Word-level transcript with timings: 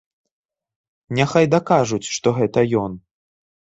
Няхай 1.19 1.47
дакажуць, 1.55 2.11
што 2.15 2.27
гэта 2.41 2.59
ён. 2.85 2.91